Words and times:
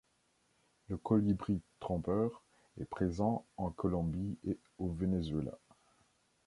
Le 0.87 0.97
Colibri 0.97 1.61
trompeur 1.79 2.41
est 2.79 2.85
présent 2.85 3.45
en 3.57 3.69
Colombie 3.69 4.39
et 4.43 4.57
au 4.79 4.89
Venezuela. 4.89 5.59